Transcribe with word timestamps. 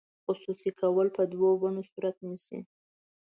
خصوصي 0.25 0.71
کول 0.79 1.07
په 1.17 1.23
دوه 1.31 1.49
بڼو 1.61 1.81
صورت 1.91 2.17
نیسي. 2.27 2.59